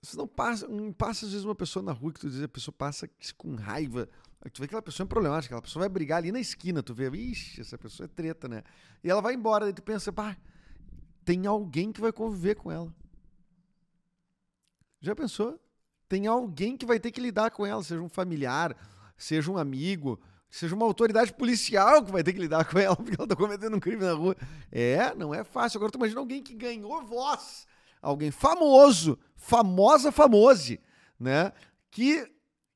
você 0.03 0.17
não 0.17 0.27
passa, 0.27 0.67
não 0.67 0.93
passa 0.93 1.27
às 1.27 1.33
vezes 1.33 1.45
uma 1.45 1.55
pessoa 1.55 1.83
na 1.83 1.93
rua 1.93 2.13
que 2.13 2.21
tu 2.21 2.29
diz, 2.29 2.43
a 2.43 2.49
pessoa 2.49 2.75
passa 2.77 3.09
com 3.37 3.55
raiva. 3.55 4.09
Tu 4.49 4.61
vê 4.61 4.67
que 4.67 4.71
aquela 4.71 4.83
pessoa 4.83 5.05
é 5.05 5.09
problemática, 5.09 5.55
aquela 5.55 5.63
pessoa 5.63 5.83
vai 5.83 5.89
brigar 5.89 6.19
ali 6.19 6.33
na 6.33 6.41
esquina, 6.41 6.83
tu 6.83 6.95
vê, 6.95 7.11
ixi, 7.11 7.61
essa 7.61 7.77
pessoa 7.77 8.07
é 8.07 8.09
treta, 8.09 8.49
né? 8.49 8.63
E 9.05 9.11
ela 9.11 9.21
vai 9.21 9.35
embora, 9.35 9.69
e 9.69 9.73
tu 9.73 9.83
pensa, 9.83 10.11
pá, 10.13 10.37
tem 11.25 11.47
alguém 11.47 11.93
que 11.93 12.01
vai 12.01 12.11
conviver 12.11 12.55
com 12.55 12.73
ela. 12.73 12.95
Já 15.01 15.15
pensou? 15.15 15.61
tem 16.11 16.27
alguém 16.27 16.77
que 16.77 16.85
vai 16.85 16.99
ter 16.99 17.13
que 17.13 17.21
lidar 17.21 17.53
com 17.53 17.65
ela, 17.65 17.81
seja 17.85 18.03
um 18.03 18.09
familiar, 18.09 18.77
seja 19.17 19.49
um 19.49 19.57
amigo, 19.57 20.21
seja 20.51 20.75
uma 20.75 20.85
autoridade 20.85 21.33
policial 21.33 22.05
que 22.05 22.11
vai 22.11 22.25
ter 22.25 22.33
que 22.33 22.41
lidar 22.41 22.65
com 22.65 22.81
ela 22.81 22.97
porque 22.99 23.15
ela 23.15 23.27
está 23.27 23.37
cometendo 23.37 23.77
um 23.77 23.81
crime 23.81 24.03
na 24.03 24.13
rua. 24.13 24.37
É, 24.73 25.15
não 25.15 25.33
é 25.33 25.45
fácil. 25.45 25.79
Agora 25.79 25.93
tu 25.93 25.99
imagina 25.99 26.19
alguém 26.19 26.43
que 26.43 26.53
ganhou 26.53 27.07
voz, 27.07 27.65
alguém 28.03 28.33
famoso, 28.33 29.17
famosa 29.37 30.11
famose, 30.11 30.81
né? 31.19 31.53
Que 31.93 32.29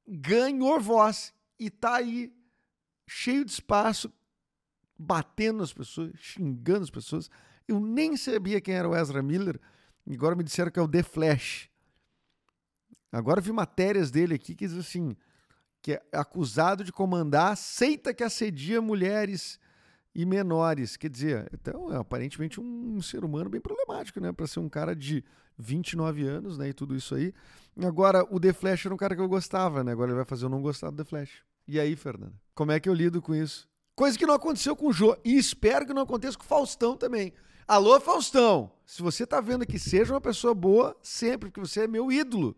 ganhou 0.06 0.78
voz 0.78 1.33
e 1.58 1.70
tá 1.70 1.96
aí 1.96 2.32
cheio 3.06 3.44
de 3.44 3.52
espaço, 3.52 4.12
batendo 4.98 5.58
nas 5.58 5.72
pessoas, 5.72 6.12
xingando 6.16 6.84
as 6.84 6.90
pessoas. 6.90 7.30
Eu 7.66 7.80
nem 7.80 8.16
sabia 8.16 8.60
quem 8.60 8.74
era 8.74 8.88
o 8.88 8.96
Ezra 8.96 9.22
Miller. 9.22 9.60
Agora 10.10 10.34
me 10.34 10.44
disseram 10.44 10.70
que 10.70 10.78
é 10.78 10.82
o 10.82 10.88
The 10.88 11.02
Flash. 11.02 11.70
Agora 13.10 13.40
vi 13.40 13.52
matérias 13.52 14.10
dele 14.10 14.34
aqui 14.34 14.54
que 14.54 14.66
diz 14.66 14.76
assim, 14.76 15.16
que 15.80 15.92
é 15.92 16.02
acusado 16.12 16.82
de 16.82 16.92
comandar 16.92 17.56
seita 17.56 18.12
que 18.12 18.24
assedia 18.24 18.80
mulheres 18.80 19.58
e 20.14 20.24
menores. 20.24 20.96
Quer 20.96 21.10
dizer, 21.10 21.50
então 21.52 21.92
é 21.92 21.96
aparentemente 21.96 22.60
um 22.60 23.00
ser 23.02 23.24
humano 23.24 23.50
bem 23.50 23.60
problemático, 23.60 24.20
né? 24.20 24.32
Para 24.32 24.46
ser 24.46 24.60
um 24.60 24.68
cara 24.68 24.94
de 24.94 25.24
29 25.58 26.26
anos, 26.26 26.58
né? 26.58 26.68
E 26.68 26.72
tudo 26.72 26.94
isso 26.94 27.14
aí. 27.14 27.32
Agora, 27.82 28.26
o 28.30 28.38
The 28.38 28.52
Flash 28.52 28.86
era 28.86 28.94
um 28.94 28.98
cara 28.98 29.14
que 29.16 29.20
eu 29.20 29.28
gostava, 29.28 29.82
né? 29.82 29.92
Agora 29.92 30.10
ele 30.10 30.16
vai 30.16 30.24
fazer 30.24 30.44
eu 30.44 30.48
não 30.48 30.62
gostar 30.62 30.90
do 30.90 30.96
The 30.96 31.04
Flash. 31.04 31.42
E 31.66 31.80
aí, 31.80 31.96
Fernanda? 31.96 32.34
Como 32.54 32.70
é 32.72 32.78
que 32.78 32.88
eu 32.88 32.94
lido 32.94 33.20
com 33.20 33.34
isso? 33.34 33.66
Coisa 33.96 34.18
que 34.18 34.26
não 34.26 34.34
aconteceu 34.34 34.76
com 34.76 34.88
o 34.88 34.92
Jô. 34.92 35.16
E 35.24 35.36
espero 35.36 35.86
que 35.86 35.94
não 35.94 36.02
aconteça 36.02 36.36
com 36.36 36.44
o 36.44 36.46
Faustão 36.46 36.96
também. 36.96 37.32
Alô, 37.66 37.98
Faustão! 38.00 38.70
Se 38.84 39.02
você 39.02 39.26
tá 39.26 39.40
vendo 39.40 39.66
que 39.66 39.78
seja 39.78 40.12
uma 40.12 40.20
pessoa 40.20 40.54
boa, 40.54 40.96
sempre, 41.02 41.48
porque 41.48 41.60
você 41.60 41.84
é 41.84 41.86
meu 41.86 42.12
ídolo 42.12 42.56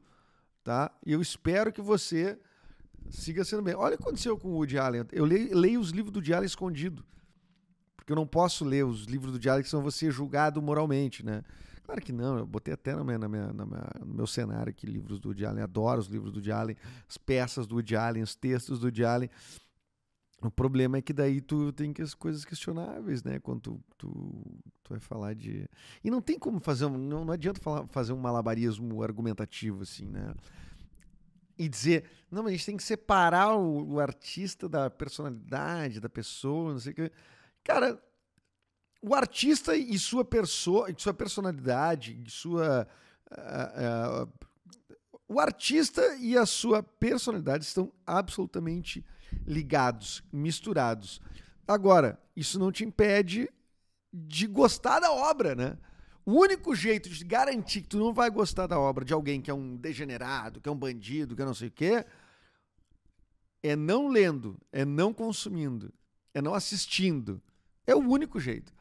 tá? 0.66 0.90
E 1.06 1.12
eu 1.12 1.22
espero 1.22 1.72
que 1.72 1.80
você 1.80 2.36
Siga 3.08 3.44
sendo 3.44 3.62
bem. 3.62 3.75
Olha 3.75 3.94
o 3.94 3.98
que 3.98 4.02
aconteceu 4.02 4.36
com 4.36 4.48
o 4.48 4.54
Woody 4.54 4.78
Allen. 4.78 5.04
Eu 5.12 5.25
leio, 5.25 5.56
leio 5.56 5.80
os 5.80 5.90
livros 5.90 6.12
do 6.12 6.16
Woody 6.16 6.34
Allen 6.34 6.46
escondido. 6.46 7.04
Porque 8.06 8.12
eu 8.12 8.16
não 8.16 8.26
posso 8.26 8.64
ler 8.64 8.86
os 8.86 9.02
livros 9.06 9.36
do 9.36 9.50
Allen 9.50 9.64
que 9.64 9.68
são 9.68 9.82
você 9.82 10.12
julgado 10.12 10.62
moralmente, 10.62 11.26
né? 11.26 11.42
Claro 11.82 12.00
que 12.00 12.12
não, 12.12 12.38
eu 12.38 12.46
botei 12.46 12.72
até 12.72 12.94
na 12.94 13.02
minha, 13.02 13.18
na 13.18 13.28
minha, 13.28 13.52
na 13.52 13.66
minha, 13.66 13.90
no 13.98 14.14
meu 14.14 14.28
cenário 14.28 14.70
aqui 14.70 14.86
livros 14.86 15.18
do 15.18 15.30
Woody 15.30 15.44
Allen. 15.44 15.64
Adoro 15.64 15.98
os 15.98 16.06
livros 16.06 16.30
do 16.30 16.36
Woody 16.36 16.52
Allen, 16.52 16.76
as 17.08 17.18
peças 17.18 17.66
do 17.66 17.75
Woody 17.75 17.96
Allen, 17.96 18.22
os 18.22 18.36
textos 18.36 18.78
do 18.78 18.84
Woody 18.84 19.04
Allen. 19.04 19.28
O 20.40 20.48
problema 20.48 20.98
é 20.98 21.02
que 21.02 21.12
daí 21.12 21.40
tu 21.40 21.72
tem 21.72 21.92
que 21.92 22.00
as 22.00 22.14
coisas 22.14 22.44
questionáveis, 22.44 23.25
né? 23.25 23.40
Quando 23.40 23.60
tu, 23.60 23.80
tu, 23.98 24.08
tu 24.84 24.90
vai 24.90 25.00
falar 25.00 25.34
de. 25.34 25.68
E 26.04 26.08
não 26.08 26.20
tem 26.20 26.38
como 26.38 26.60
fazer. 26.60 26.86
Um, 26.86 26.96
não, 26.96 27.25
não 27.25 27.32
adianta 27.32 27.60
falar, 27.60 27.88
fazer 27.88 28.12
um 28.12 28.18
malabarismo 28.18 29.02
argumentativo, 29.02 29.82
assim, 29.82 30.06
né? 30.06 30.32
E 31.58 31.68
dizer, 31.68 32.04
não, 32.30 32.44
mas 32.44 32.52
a 32.52 32.56
gente 32.56 32.66
tem 32.66 32.76
que 32.76 32.84
separar 32.84 33.56
o, 33.56 33.94
o 33.94 33.98
artista 33.98 34.68
da 34.68 34.88
personalidade, 34.88 35.98
da 35.98 36.08
pessoa, 36.08 36.72
não 36.72 36.78
sei 36.78 36.92
o 36.92 36.94
que. 36.94 37.12
Cara, 37.66 38.00
o 39.02 39.12
artista 39.12 39.76
e 39.76 39.99
sua 39.99 40.25
pessoa, 40.25 40.88
sua 40.96 41.12
personalidade, 41.12 42.23
e 42.25 42.30
sua. 42.30 42.87
Uh, 43.28 44.23
uh, 44.25 44.46
o 45.26 45.40
artista 45.40 46.14
e 46.20 46.38
a 46.38 46.46
sua 46.46 46.80
personalidade 46.80 47.64
estão 47.64 47.92
absolutamente 48.06 49.04
ligados, 49.44 50.23
misturados. 50.32 51.20
Agora, 51.66 52.23
isso 52.37 52.56
não 52.56 52.70
te 52.70 52.85
impede 52.85 53.50
de 54.12 54.46
gostar 54.46 55.00
da 55.00 55.11
obra, 55.11 55.56
né? 55.56 55.76
O 56.25 56.35
único 56.35 56.73
jeito 56.73 57.08
de 57.08 57.25
garantir 57.25 57.82
que 57.82 57.88
tu 57.88 57.99
não 57.99 58.14
vai 58.14 58.30
gostar 58.30 58.68
da 58.68 58.78
obra 58.78 59.04
de 59.04 59.12
alguém 59.12 59.40
que 59.40 59.50
é 59.50 59.54
um 59.54 59.75
degenerado, 59.75 60.61
que 60.61 60.68
é 60.68 60.73
um 60.73 60.78
bandido, 60.78 61.35
que 61.35 61.42
é 61.42 61.44
não 61.44 61.54
sei 61.54 61.66
o 61.66 61.73
quê, 61.73 62.06
é 63.61 63.75
não 63.75 64.06
lendo, 64.06 64.56
é 64.70 64.85
não 64.85 65.12
consumindo, 65.12 65.92
é 66.32 66.40
não 66.40 66.54
assistindo. 66.54 67.42
É 67.87 67.95
o 67.95 68.00
único 68.00 68.40
jeito. 68.40 68.73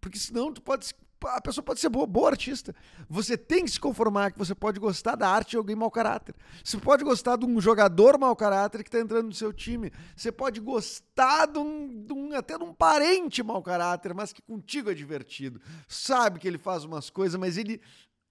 Porque 0.00 0.18
senão 0.18 0.52
tu 0.52 0.62
pode 0.62 0.86
a 1.28 1.40
pessoa 1.40 1.64
pode 1.64 1.80
ser 1.80 1.88
boa, 1.88 2.06
boa 2.06 2.30
artista. 2.30 2.74
Você 3.08 3.36
tem 3.36 3.64
que 3.64 3.70
se 3.70 3.80
conformar 3.80 4.32
que 4.32 4.38
você 4.38 4.54
pode 4.54 4.78
gostar 4.78 5.14
da 5.14 5.28
arte 5.28 5.50
de 5.50 5.56
alguém 5.56 5.76
mau 5.76 5.90
caráter. 5.90 6.34
Você 6.62 6.76
pode 6.78 7.04
gostar 7.04 7.36
de 7.36 7.46
um 7.46 7.60
jogador 7.60 8.18
mau 8.18 8.34
caráter 8.36 8.82
que 8.82 8.88
está 8.88 9.00
entrando 9.00 9.26
no 9.26 9.32
seu 9.32 9.52
time. 9.52 9.90
Você 10.14 10.30
pode 10.30 10.60
gostar 10.60 11.46
de 11.46 11.58
um, 11.58 12.04
de 12.04 12.12
um, 12.12 12.34
até 12.34 12.58
de 12.58 12.64
um 12.64 12.74
parente 12.74 13.42
mau 13.42 13.62
caráter, 13.62 14.14
mas 14.14 14.32
que 14.32 14.42
contigo 14.42 14.90
é 14.90 14.94
divertido. 14.94 15.60
Sabe 15.88 16.38
que 16.38 16.48
ele 16.48 16.58
faz 16.58 16.84
umas 16.84 17.10
coisas, 17.10 17.38
mas 17.38 17.56
ele 17.56 17.80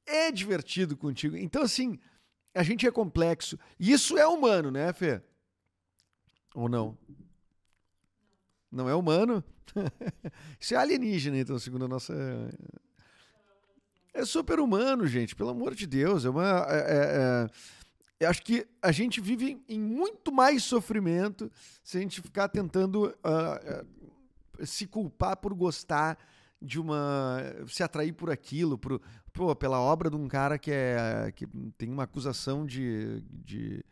é 0.06 0.32
divertido 0.32 0.96
contigo. 0.96 1.36
Então, 1.38 1.63
assim, 1.63 2.00
a 2.54 2.63
gente 2.63 2.86
é 2.86 2.92
complexo. 2.92 3.58
E 3.80 3.92
isso 3.92 4.18
é 4.18 4.28
humano, 4.28 4.70
né, 4.70 4.94
Fê? 4.94 5.22
Ou 6.54 6.70
não? 6.70 6.98
Não 8.74 8.89
é 8.89 8.96
humano? 8.96 9.44
Isso 10.60 10.74
é 10.74 10.77
alienígena, 10.77 11.38
então, 11.38 11.60
segundo 11.60 11.86
a 11.86 11.88
nossa. 11.88 12.13
É 14.12 14.25
super 14.25 14.60
humano, 14.60 15.06
gente, 15.06 15.36
pelo 15.36 15.50
amor 15.50 15.75
de 15.75 15.86
Deus. 15.86 16.25
É 16.25 16.30
uma. 16.30 16.65
É, 16.68 17.50
é, 18.20 18.25
é... 18.25 18.25
acho 18.25 18.42
que 18.42 18.65
a 18.82 18.92
gente 18.92 19.22
vive 19.22 19.63
em 19.70 19.80
muito 19.80 20.32
mais 20.32 20.63
sofrimento 20.63 21.51
se 21.84 22.00
a 22.00 22.01
gente 22.01 22.20
ficar 22.20 22.50
tentando 22.50 23.06
uh, 23.06 24.62
uh, 24.62 24.65
se 24.65 24.88
culpar 24.88 25.38
por 25.38 25.53
gostar 25.53 26.18
de 26.60 26.80
uma. 26.80 27.38
se 27.68 27.84
atrair 27.84 28.13
por 28.13 28.32
aquilo, 28.32 28.75
por, 28.75 29.00
pô, 29.32 29.56
pela 29.56 29.80
obra 29.80 30.10
de 30.10 30.15
um 30.15 30.27
cara 30.27 30.58
que, 30.58 30.72
é, 30.72 31.32
que 31.36 31.46
tem 31.77 31.92
uma 31.92 32.03
acusação 32.03 32.65
de, 32.65 33.22
de 33.30 33.86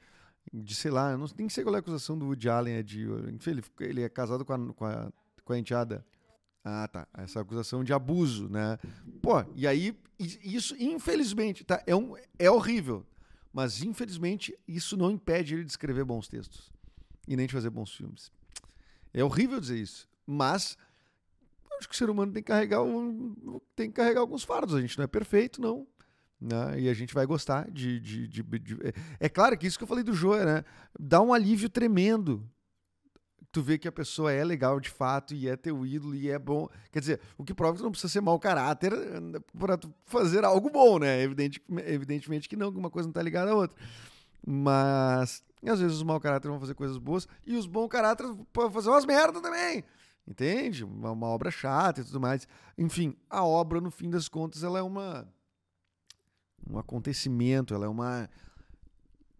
de 0.53 0.75
sei 0.75 0.91
lá, 0.91 1.17
não 1.17 1.27
tem 1.27 1.47
que 1.47 1.53
ser 1.53 1.63
qual 1.63 1.75
é 1.75 1.77
a 1.77 1.79
acusação 1.79 2.17
do 2.17 2.25
Woody 2.25 2.49
Allen, 2.49 2.75
é 2.75 2.83
de, 2.83 3.01
ele, 3.47 3.63
ele 3.79 4.01
é 4.01 4.09
casado 4.09 4.43
com 4.43 4.53
a, 4.53 4.73
com 4.73 4.85
a, 4.85 5.11
com 5.43 5.53
a 5.53 5.57
enteada. 5.57 6.05
Ah, 6.63 6.87
tá. 6.87 7.07
Essa 7.17 7.41
acusação 7.41 7.83
de 7.83 7.91
abuso, 7.91 8.47
né? 8.47 8.77
Pô, 9.21 9.43
e 9.55 9.65
aí, 9.65 9.97
isso, 10.19 10.75
infelizmente, 10.77 11.63
tá? 11.63 11.81
É, 11.87 11.95
um, 11.95 12.15
é 12.37 12.51
horrível. 12.51 13.05
Mas, 13.51 13.81
infelizmente, 13.81 14.57
isso 14.67 14.95
não 14.95 15.11
impede 15.11 15.55
ele 15.55 15.63
de 15.63 15.71
escrever 15.71 16.05
bons 16.05 16.27
textos. 16.27 16.71
E 17.27 17.35
nem 17.35 17.47
de 17.47 17.53
fazer 17.53 17.69
bons 17.69 17.93
filmes. 17.93 18.31
É 19.13 19.23
horrível 19.23 19.59
dizer 19.59 19.77
isso. 19.77 20.07
Mas, 20.25 20.77
acho 21.79 21.89
que 21.89 21.95
o 21.95 21.97
ser 21.97 22.09
humano 22.09 22.31
tem 22.31 22.43
que 22.43 22.47
carregar, 22.47 22.83
um, 22.83 23.59
tem 23.75 23.89
que 23.89 23.95
carregar 23.95 24.21
alguns 24.21 24.43
fardos. 24.43 24.75
A 24.75 24.81
gente 24.81 24.97
não 24.97 25.03
é 25.03 25.07
perfeito, 25.07 25.59
não. 25.59 25.87
Né? 26.41 26.81
E 26.81 26.89
a 26.89 26.93
gente 26.93 27.13
vai 27.13 27.25
gostar 27.27 27.69
de, 27.69 27.99
de, 27.99 28.27
de, 28.27 28.41
de, 28.41 28.77
É 29.19 29.29
claro 29.29 29.55
que 29.55 29.67
isso 29.67 29.77
que 29.77 29.83
eu 29.83 29.87
falei 29.87 30.03
do 30.03 30.13
Joe, 30.13 30.43
né? 30.43 30.65
Dá 30.99 31.21
um 31.21 31.31
alívio 31.31 31.69
tremendo. 31.69 32.43
Tu 33.51 33.61
vê 33.61 33.77
que 33.77 33.87
a 33.87 33.91
pessoa 33.91 34.31
é 34.31 34.43
legal 34.43 34.79
de 34.79 34.89
fato 34.89 35.35
e 35.35 35.47
é 35.47 35.55
teu 35.55 35.85
ídolo 35.85 36.15
e 36.15 36.29
é 36.29 36.39
bom. 36.39 36.67
Quer 36.91 36.99
dizer, 37.01 37.21
o 37.37 37.43
que 37.43 37.53
prova 37.53 37.73
que 37.73 37.79
tu 37.79 37.83
não 37.83 37.91
precisa 37.91 38.11
ser 38.11 38.21
mau 38.21 38.39
caráter 38.39 38.93
eh, 38.93 39.39
para 39.59 39.77
fazer 40.05 40.43
algo 40.45 40.69
bom, 40.69 40.97
né? 40.97 41.21
Evidente, 41.21 41.61
evidentemente 41.85 42.49
que 42.49 42.55
não, 42.55 42.71
que 42.71 42.79
uma 42.79 42.89
coisa 42.89 43.07
não 43.07 43.13
tá 43.13 43.21
ligada 43.21 43.51
à 43.51 43.53
outra. 43.53 43.77
Mas 44.45 45.43
às 45.63 45.79
vezes 45.79 45.97
os 45.97 46.03
mau 46.03 46.19
caráter 46.19 46.47
vão 46.47 46.59
fazer 46.59 46.73
coisas 46.73 46.97
boas 46.97 47.27
e 47.45 47.55
os 47.55 47.67
bons 47.67 47.89
caráter 47.89 48.25
podem 48.51 48.71
fazer 48.71 48.89
umas 48.89 49.05
merdas 49.05 49.41
também. 49.41 49.83
Entende? 50.25 50.83
Uma, 50.83 51.11
uma 51.11 51.27
obra 51.27 51.51
chata 51.51 52.01
e 52.01 52.03
tudo 52.03 52.19
mais. 52.19 52.47
Enfim, 52.77 53.15
a 53.29 53.43
obra, 53.43 53.81
no 53.81 53.91
fim 53.91 54.09
das 54.09 54.27
contas, 54.27 54.63
ela 54.63 54.79
é 54.79 54.81
uma 54.81 55.27
um 56.69 56.77
acontecimento, 56.77 57.73
ela 57.73 57.85
é 57.85 57.89
uma. 57.89 58.29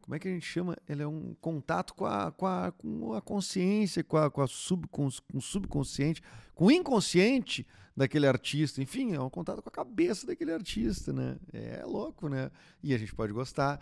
Como 0.02 0.16
é 0.16 0.20
que 0.20 0.28
a 0.28 0.32
gente 0.32 0.46
chama? 0.46 0.76
Ela 0.88 1.04
é 1.04 1.08
um 1.08 1.36
contato 1.40 1.94
com 1.94 2.06
a, 2.06 2.32
com 2.32 2.46
a, 2.46 2.72
com 2.72 3.14
a 3.14 3.22
consciência, 3.22 4.04
com, 4.04 4.18
a, 4.18 4.30
com, 4.30 4.42
a 4.42 4.48
subcons, 4.48 5.20
com 5.20 5.38
o 5.38 5.42
subconsciente, 5.42 6.22
com 6.56 6.66
o 6.66 6.72
inconsciente 6.72 7.66
daquele 7.96 8.28
artista. 8.28 8.82
Enfim, 8.82 9.14
é 9.14 9.22
um 9.22 9.30
contato 9.30 9.62
com 9.62 9.70
a 9.70 9.72
cabeça 9.72 10.26
daquele 10.26 10.52
artista, 10.52 11.14
né? 11.14 11.38
É 11.54 11.84
louco, 11.86 12.28
né? 12.28 12.50
E 12.84 12.94
a 12.94 12.98
gente 12.98 13.14
pode 13.14 13.32
gostar. 13.32 13.80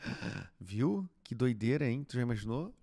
Viu? 0.60 1.10
Que 1.24 1.34
doideira, 1.34 1.89
hein? 1.89 2.03
Tu 2.03 2.15
já 2.15 2.22
imaginou? 2.22 2.74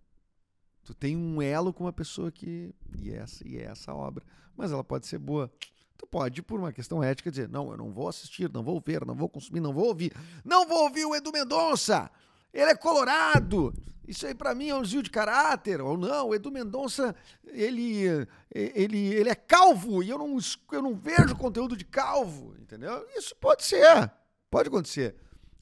Tu 0.82 0.94
tem 0.94 1.16
um 1.16 1.42
elo 1.42 1.72
com 1.72 1.84
uma 1.84 1.92
pessoa 1.92 2.30
que. 2.30 2.75
E 2.98 3.10
essa, 3.10 3.46
e 3.46 3.58
essa 3.58 3.92
obra. 3.92 4.25
Mas 4.56 4.72
ela 4.72 4.84
pode 4.84 5.06
ser 5.06 5.18
boa. 5.18 5.52
Tu 5.96 6.06
pode, 6.06 6.42
por 6.42 6.60
uma 6.60 6.72
questão 6.72 7.02
ética, 7.02 7.30
dizer: 7.30 7.48
não, 7.48 7.70
eu 7.70 7.76
não 7.76 7.92
vou 7.92 8.08
assistir, 8.08 8.50
não 8.52 8.62
vou 8.62 8.82
ver, 8.84 9.04
não 9.04 9.14
vou 9.14 9.28
consumir, 9.28 9.60
não 9.60 9.72
vou 9.72 9.86
ouvir. 9.86 10.12
Não 10.44 10.66
vou 10.66 10.84
ouvir 10.84 11.04
o 11.04 11.14
Edu 11.14 11.32
Mendonça! 11.32 12.10
Ele 12.52 12.70
é 12.70 12.76
colorado! 12.76 13.72
Isso 14.06 14.24
aí 14.26 14.34
para 14.34 14.54
mim 14.54 14.68
é 14.68 14.74
um 14.74 14.82
desvio 14.82 15.02
de 15.02 15.10
caráter. 15.10 15.80
Ou 15.80 15.96
não, 15.96 16.28
o 16.28 16.34
Edu 16.34 16.50
Mendonça, 16.50 17.14
ele, 17.44 18.04
ele, 18.54 18.98
ele 18.98 19.28
é 19.28 19.34
calvo 19.34 20.02
e 20.02 20.10
eu 20.10 20.18
não, 20.18 20.38
eu 20.72 20.82
não 20.82 20.94
vejo 20.94 21.34
conteúdo 21.36 21.76
de 21.76 21.84
calvo, 21.84 22.54
entendeu? 22.60 23.04
Isso 23.16 23.34
pode 23.36 23.64
ser, 23.64 24.10
pode 24.48 24.68
acontecer. 24.68 25.16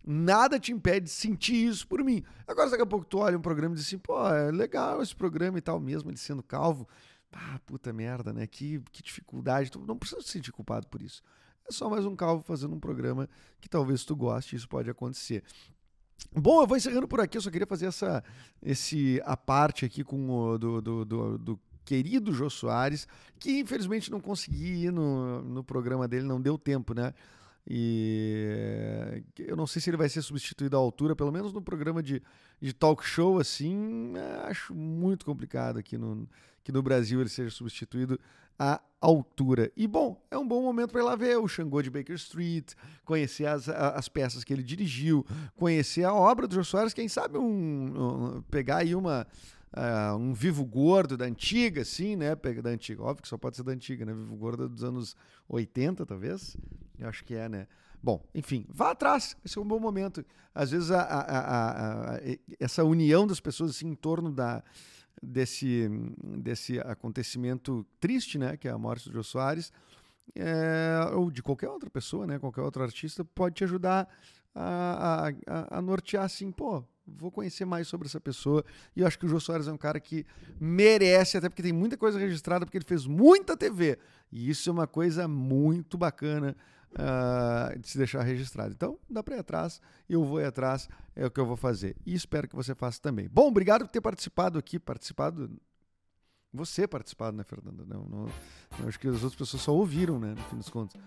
Nada 0.06 0.60
te 0.60 0.70
impede 0.70 1.06
de 1.06 1.10
sentir 1.10 1.66
isso 1.66 1.88
por 1.88 2.04
mim. 2.04 2.22
Agora, 2.46 2.68
daqui 2.68 2.82
a 2.82 2.86
pouco 2.86 3.06
tu 3.06 3.18
olha 3.18 3.38
um 3.38 3.40
programa 3.40 3.74
e 3.74 3.78
diz 3.78 3.86
assim, 3.86 3.96
pô, 3.96 4.28
é 4.28 4.50
legal 4.50 5.02
esse 5.02 5.16
programa 5.16 5.56
e 5.56 5.62
tal, 5.62 5.80
mesmo 5.80 6.10
ele 6.10 6.18
sendo 6.18 6.42
calvo. 6.42 6.86
Ah, 7.34 7.58
puta 7.66 7.92
merda, 7.92 8.32
né? 8.32 8.46
Que, 8.46 8.80
que 8.92 9.02
dificuldade. 9.02 9.70
Tu 9.70 9.78
não 9.80 9.98
precisa 9.98 10.22
se 10.22 10.28
sentir 10.28 10.52
culpado 10.52 10.86
por 10.86 11.02
isso. 11.02 11.22
É 11.68 11.72
só 11.72 11.88
mais 11.88 12.04
um 12.04 12.14
calvo 12.14 12.42
fazendo 12.42 12.74
um 12.74 12.80
programa 12.80 13.28
que 13.60 13.68
talvez 13.68 14.04
tu 14.04 14.14
goste, 14.14 14.54
isso 14.54 14.68
pode 14.68 14.88
acontecer. 14.88 15.42
Bom, 16.32 16.62
eu 16.62 16.66
vou 16.66 16.76
encerrando 16.76 17.08
por 17.08 17.20
aqui. 17.20 17.36
Eu 17.36 17.42
só 17.42 17.50
queria 17.50 17.66
fazer 17.66 17.86
essa, 17.86 18.22
esse 18.62 19.20
a 19.24 19.36
parte 19.36 19.84
aqui 19.84 20.04
com 20.04 20.30
o 20.30 20.58
do, 20.58 20.80
do, 20.80 21.04
do, 21.04 21.38
do 21.38 21.60
querido 21.84 22.32
Jô 22.32 22.48
Soares, 22.48 23.06
que 23.38 23.60
infelizmente 23.60 24.10
não 24.10 24.20
consegui 24.20 24.84
ir 24.84 24.92
no, 24.92 25.42
no 25.42 25.64
programa 25.64 26.06
dele, 26.06 26.24
não 26.24 26.40
deu 26.40 26.58
tempo, 26.58 26.94
né? 26.94 27.12
E 27.66 29.22
eu 29.38 29.56
não 29.56 29.66
sei 29.66 29.80
se 29.80 29.88
ele 29.88 29.96
vai 29.96 30.08
ser 30.08 30.20
substituído 30.20 30.76
à 30.76 30.78
altura, 30.78 31.16
pelo 31.16 31.32
menos 31.32 31.52
no 31.52 31.62
programa 31.62 32.02
de, 32.02 32.22
de 32.60 32.72
talk 32.74 33.04
show, 33.04 33.38
assim, 33.38 34.12
acho 34.44 34.74
muito 34.74 35.24
complicado 35.24 35.78
aqui 35.78 35.96
no, 35.96 36.28
que 36.62 36.70
no 36.70 36.82
Brasil 36.82 37.20
ele 37.20 37.30
seja 37.30 37.50
substituído 37.50 38.20
à 38.58 38.80
altura. 39.00 39.72
E 39.76 39.86
bom, 39.86 40.22
é 40.30 40.36
um 40.36 40.46
bom 40.46 40.62
momento 40.62 40.92
para 40.92 41.00
ir 41.00 41.04
lá 41.04 41.16
ver 41.16 41.38
o 41.38 41.48
Xangô 41.48 41.82
de 41.82 41.90
Baker 41.90 42.16
Street, 42.16 42.72
conhecer 43.04 43.46
as, 43.46 43.68
as 43.68 44.08
peças 44.08 44.44
que 44.44 44.52
ele 44.52 44.62
dirigiu, 44.62 45.26
conhecer 45.56 46.04
a 46.04 46.14
obra 46.14 46.46
do 46.46 46.54
Jô 46.54 46.64
Soares, 46.64 46.94
quem 46.94 47.08
sabe 47.08 47.38
um, 47.38 48.36
um 48.36 48.42
pegar 48.42 48.78
aí 48.78 48.94
uma. 48.94 49.26
Uh, 49.76 50.16
um 50.16 50.32
vivo 50.32 50.64
gordo 50.64 51.16
da 51.16 51.24
antiga, 51.24 51.82
assim, 51.82 52.14
né? 52.14 52.36
Da 52.36 52.70
antiga, 52.70 53.02
óbvio 53.02 53.22
que 53.22 53.28
só 53.28 53.36
pode 53.36 53.56
ser 53.56 53.64
da 53.64 53.72
antiga, 53.72 54.04
né? 54.04 54.12
Vivo 54.12 54.36
gordo 54.36 54.68
dos 54.68 54.84
anos 54.84 55.16
80, 55.48 56.06
talvez. 56.06 56.56
Eu 56.96 57.08
acho 57.08 57.24
que 57.24 57.34
é, 57.34 57.48
né? 57.48 57.66
Bom, 58.00 58.22
enfim, 58.32 58.64
vá 58.68 58.92
atrás, 58.92 59.36
esse 59.44 59.58
é 59.58 59.60
um 59.60 59.66
bom 59.66 59.80
momento. 59.80 60.24
Às 60.54 60.70
vezes 60.70 60.92
a, 60.92 61.00
a, 61.00 62.14
a, 62.14 62.20
essa 62.60 62.84
união 62.84 63.26
das 63.26 63.40
pessoas 63.40 63.70
assim, 63.70 63.88
em 63.88 63.94
torno 63.96 64.30
da, 64.30 64.62
desse, 65.20 65.88
desse 66.22 66.78
acontecimento 66.78 67.84
triste, 67.98 68.38
né? 68.38 68.56
Que 68.56 68.68
é 68.68 68.70
a 68.70 68.78
morte 68.78 69.08
do 69.08 69.14
Jô 69.14 69.24
Soares, 69.24 69.72
é, 70.36 71.00
ou 71.14 71.32
de 71.32 71.42
qualquer 71.42 71.68
outra 71.68 71.90
pessoa, 71.90 72.28
né? 72.28 72.38
Qualquer 72.38 72.60
outro 72.60 72.82
artista, 72.82 73.24
pode 73.24 73.56
te 73.56 73.64
ajudar 73.64 74.08
a, 74.54 75.32
a, 75.46 75.78
a 75.78 75.82
nortear 75.82 76.24
assim, 76.24 76.52
pô, 76.52 76.84
vou 77.06 77.30
conhecer 77.30 77.64
mais 77.64 77.86
sobre 77.88 78.06
essa 78.06 78.20
pessoa. 78.20 78.64
E 78.94 79.00
eu 79.00 79.06
acho 79.06 79.18
que 79.18 79.26
o 79.26 79.28
Jô 79.28 79.38
Soares 79.38 79.68
é 79.68 79.72
um 79.72 79.76
cara 79.76 80.00
que 80.00 80.26
merece, 80.60 81.36
até 81.36 81.48
porque 81.48 81.62
tem 81.62 81.72
muita 81.72 81.96
coisa 81.96 82.18
registrada, 82.18 82.64
porque 82.64 82.78
ele 82.78 82.84
fez 82.84 83.06
muita 83.06 83.56
TV. 83.56 83.98
E 84.32 84.48
isso 84.50 84.68
é 84.68 84.72
uma 84.72 84.86
coisa 84.86 85.28
muito 85.28 85.96
bacana 85.98 86.56
uh, 86.94 87.78
de 87.78 87.88
se 87.88 87.98
deixar 87.98 88.22
registrado. 88.22 88.72
Então, 88.72 88.98
dá 89.08 89.22
para 89.22 89.36
ir 89.36 89.40
atrás, 89.40 89.80
eu 90.08 90.24
vou 90.24 90.40
ir 90.40 90.46
atrás, 90.46 90.88
é 91.14 91.26
o 91.26 91.30
que 91.30 91.40
eu 91.40 91.46
vou 91.46 91.56
fazer. 91.56 91.96
E 92.06 92.14
espero 92.14 92.48
que 92.48 92.56
você 92.56 92.74
faça 92.74 93.00
também. 93.00 93.28
Bom, 93.28 93.48
obrigado 93.48 93.82
por 93.82 93.90
ter 93.90 94.00
participado 94.00 94.58
aqui, 94.58 94.78
participado. 94.78 95.50
Você 96.52 96.86
participado, 96.86 97.36
né, 97.36 97.42
Fernanda? 97.42 97.84
Não, 97.84 98.04
não, 98.04 98.88
acho 98.88 98.98
que 98.98 99.08
as 99.08 99.14
outras 99.14 99.34
pessoas 99.34 99.62
só 99.62 99.74
ouviram, 99.74 100.20
né, 100.20 100.34
no 100.34 100.42
fim 100.44 100.56
dos 100.56 100.68
contos. 100.68 101.00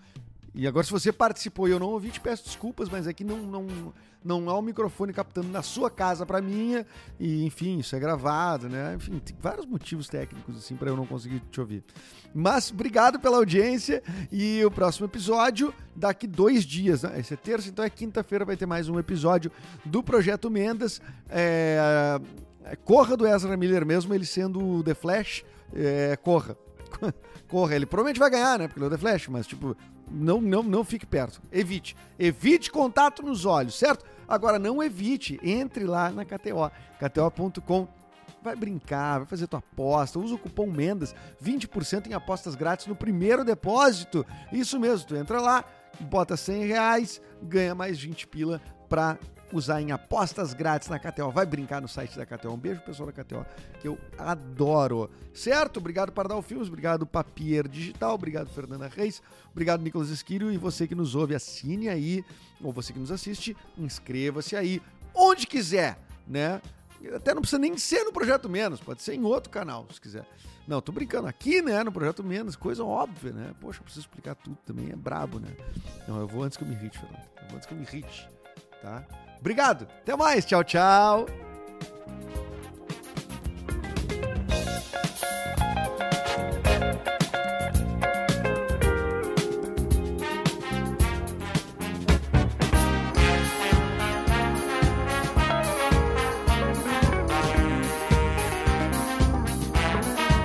E 0.54 0.66
agora, 0.66 0.84
se 0.84 0.90
você 0.90 1.12
participou 1.12 1.68
e 1.68 1.70
eu 1.70 1.78
não 1.78 1.88
ouvi, 1.88 2.10
te 2.10 2.20
peço 2.20 2.44
desculpas, 2.44 2.88
mas 2.88 3.06
é 3.06 3.14
não, 3.24 3.38
não, 3.38 3.66
não 4.24 4.50
há 4.50 4.54
o 4.54 4.58
um 4.58 4.62
microfone 4.62 5.12
captando 5.12 5.48
na 5.48 5.62
sua 5.62 5.90
casa 5.90 6.26
para 6.26 6.40
minha. 6.40 6.86
E, 7.18 7.44
enfim, 7.44 7.78
isso 7.78 7.94
é 7.94 8.00
gravado, 8.00 8.68
né? 8.68 8.94
Enfim, 8.96 9.18
tem 9.18 9.36
vários 9.40 9.66
motivos 9.66 10.08
técnicos, 10.08 10.56
assim, 10.56 10.74
para 10.74 10.90
eu 10.90 10.96
não 10.96 11.06
conseguir 11.06 11.40
te 11.50 11.60
ouvir. 11.60 11.84
Mas 12.34 12.70
obrigado 12.70 13.18
pela 13.20 13.36
audiência 13.36 14.02
e 14.32 14.64
o 14.64 14.70
próximo 14.70 15.06
episódio 15.06 15.72
daqui 15.94 16.26
dois 16.26 16.64
dias, 16.64 17.02
né? 17.02 17.18
Esse 17.20 17.34
é 17.34 17.36
terça, 17.36 17.68
então 17.68 17.84
é 17.84 17.90
quinta-feira, 17.90 18.44
vai 18.44 18.56
ter 18.56 18.66
mais 18.66 18.88
um 18.88 18.98
episódio 18.98 19.52
do 19.84 20.02
Projeto 20.02 20.50
Mendas. 20.50 21.00
É... 21.28 22.20
Corra 22.84 23.16
do 23.16 23.26
Ezra 23.26 23.56
Miller 23.56 23.86
mesmo, 23.86 24.12
ele 24.12 24.26
sendo 24.26 24.82
The 24.82 24.94
Flash, 24.94 25.44
é... 25.74 26.16
corra. 26.16 26.56
corra. 27.48 27.76
Ele 27.76 27.86
provavelmente 27.86 28.18
vai 28.18 28.30
ganhar, 28.30 28.58
né? 28.58 28.66
Porque 28.66 28.78
ele 28.78 28.86
é 28.86 28.88
o 28.88 28.90
The 28.90 28.98
Flash, 28.98 29.28
mas 29.28 29.46
tipo, 29.46 29.76
não, 30.10 30.40
não, 30.40 30.62
não 30.62 30.84
fique 30.84 31.06
perto. 31.06 31.40
Evite. 31.52 31.96
Evite 32.18 32.70
contato 32.70 33.22
nos 33.22 33.44
olhos, 33.44 33.74
certo? 33.78 34.04
Agora, 34.26 34.58
não 34.58 34.82
evite. 34.82 35.38
Entre 35.42 35.84
lá 35.84 36.10
na 36.10 36.24
KTO. 36.24 36.70
KTO.com. 36.98 37.88
Vai 38.42 38.54
brincar, 38.54 39.18
vai 39.18 39.26
fazer 39.26 39.46
tua 39.46 39.58
aposta. 39.58 40.18
Usa 40.18 40.34
o 40.34 40.38
cupom 40.38 40.66
MENDAS. 40.66 41.14
20% 41.42 42.08
em 42.08 42.12
apostas 42.14 42.54
grátis 42.54 42.86
no 42.86 42.94
primeiro 42.94 43.44
depósito. 43.44 44.24
Isso 44.52 44.78
mesmo. 44.78 45.06
Tu 45.06 45.16
entra 45.16 45.40
lá, 45.40 45.64
bota 46.00 46.36
100 46.36 46.66
reais, 46.66 47.20
ganha 47.42 47.74
mais 47.74 47.98
20 47.98 48.26
pila 48.28 48.60
para 48.88 49.18
usar 49.52 49.80
em 49.80 49.92
apostas 49.92 50.52
grátis 50.54 50.88
na 50.88 50.98
KTO. 50.98 51.30
Vai 51.30 51.46
brincar 51.46 51.80
no 51.80 51.88
site 51.88 52.16
da 52.16 52.26
KTO. 52.26 52.52
Um 52.52 52.56
beijo, 52.56 52.80
pessoal 52.80 53.10
da 53.10 53.24
KTO, 53.24 53.44
que 53.80 53.88
eu 53.88 53.98
adoro. 54.16 55.10
Certo? 55.34 55.78
Obrigado, 55.78 56.12
Pardal 56.12 56.42
Filmes. 56.42 56.68
Obrigado, 56.68 57.06
Papier 57.06 57.68
Digital. 57.68 58.14
Obrigado, 58.14 58.48
Fernanda 58.50 58.88
Reis. 58.88 59.22
Obrigado, 59.50 59.82
Nicolas 59.82 60.10
Esquírio. 60.10 60.50
E 60.50 60.56
você 60.56 60.86
que 60.86 60.94
nos 60.94 61.14
ouve, 61.14 61.34
assine 61.34 61.88
aí. 61.88 62.24
Ou 62.62 62.72
você 62.72 62.92
que 62.92 62.98
nos 62.98 63.10
assiste, 63.10 63.56
inscreva-se 63.76 64.56
aí. 64.56 64.82
Onde 65.14 65.46
quiser, 65.46 65.98
né? 66.26 66.60
Até 67.14 67.32
não 67.32 67.42
precisa 67.42 67.60
nem 67.60 67.76
ser 67.78 68.04
no 68.04 68.12
Projeto 68.12 68.48
Menos. 68.48 68.80
Pode 68.80 69.02
ser 69.02 69.14
em 69.14 69.22
outro 69.22 69.50
canal, 69.50 69.86
se 69.92 70.00
quiser. 70.00 70.26
Não, 70.66 70.82
tô 70.82 70.92
brincando. 70.92 71.28
Aqui, 71.28 71.62
né, 71.62 71.82
no 71.82 71.92
Projeto 71.92 72.22
Menos, 72.22 72.56
coisa 72.56 72.84
óbvia, 72.84 73.32
né? 73.32 73.54
Poxa, 73.60 73.80
eu 73.80 73.84
preciso 73.84 74.04
explicar 74.04 74.34
tudo 74.34 74.58
também. 74.66 74.90
É 74.90 74.96
brabo, 74.96 75.38
né? 75.38 75.48
Não, 76.06 76.20
eu 76.20 76.26
vou 76.26 76.42
antes 76.42 76.58
que 76.58 76.64
eu 76.64 76.68
me 76.68 76.74
irrite, 76.74 76.98
Fernando. 76.98 77.22
Eu 77.40 77.48
vou 77.48 77.56
antes 77.56 77.66
que 77.66 77.72
eu 77.72 77.78
me 77.78 77.84
irrite, 77.84 78.28
tá? 78.82 79.06
Obrigado, 79.40 79.86
até 80.02 80.16
mais, 80.16 80.44
tchau, 80.44 80.64
tchau. 80.64 81.26